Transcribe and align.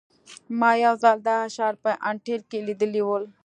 ما 0.59 0.71
یو 0.85 0.93
ځل 1.03 1.17
دا 1.27 1.37
شعار 1.55 1.75
په 1.83 1.91
انټیل 2.09 2.41
کې 2.49 2.59
لیدلی 2.67 3.01
و 3.05 3.09